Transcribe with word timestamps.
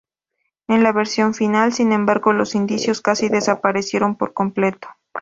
En 0.67 0.81
la 0.81 0.91
versión 0.93 1.35
final, 1.35 1.73
sin 1.73 1.91
embargo, 1.91 2.33
los 2.33 2.55
indicios 2.55 3.01
casi 3.01 3.29
desaparecieron 3.29 4.15
por 4.15 4.33
completo. 4.33 4.87